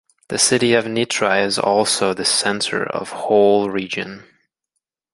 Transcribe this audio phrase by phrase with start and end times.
[0.29, 4.23] The city of Nitra is also the centre of whole region.